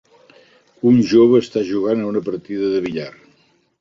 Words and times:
Un 0.93 0.97
jove 1.11 1.41
està 1.43 1.63
jugant 1.73 2.01
a 2.01 2.09
una 2.13 2.23
partida 2.31 2.71
de 2.73 2.81
billar. 2.87 3.11